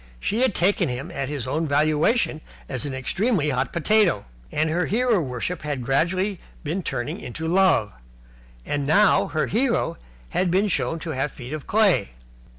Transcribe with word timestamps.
She 0.19 0.41
had 0.41 0.55
taken 0.55 0.89
him 0.89 1.11
at 1.11 1.29
his 1.29 1.47
own 1.47 1.67
valuation 1.67 2.41
as 2.67 2.87
an 2.87 2.93
extremely 2.95 3.51
hot 3.51 3.71
potato, 3.71 4.25
and 4.51 4.67
her 4.67 4.87
hero 4.87 5.19
worship 5.21 5.61
had 5.61 5.85
gradually 5.85 6.39
been 6.63 6.81
turning 6.81 7.19
into 7.19 7.47
love. 7.47 7.93
And 8.65 8.87
now 8.87 9.27
her 9.27 9.45
hero 9.45 9.97
had 10.29 10.49
been 10.49 10.69
shown 10.69 10.97
to 11.01 11.11
have 11.11 11.31
feet 11.31 11.53
of 11.53 11.67
clay. 11.67 12.13